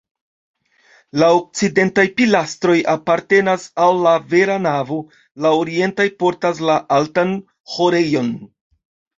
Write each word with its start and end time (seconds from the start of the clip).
La 1.23 1.27
okcidentaj 1.39 2.05
pilastroj 2.21 2.77
apartenas 2.95 3.67
al 3.89 4.01
la 4.07 4.15
vera 4.33 4.57
navo, 4.65 4.97
la 5.47 5.53
orientaj 5.61 6.09
portas 6.25 6.65
la 6.71 6.81
altan 6.99 7.37
ĥorejon. 7.77 8.37